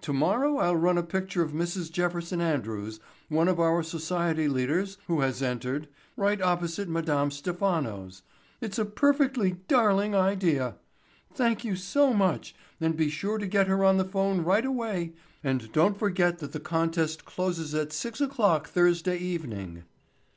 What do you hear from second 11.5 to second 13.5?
you so much and be sure and